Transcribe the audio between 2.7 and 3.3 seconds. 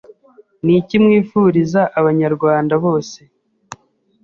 bose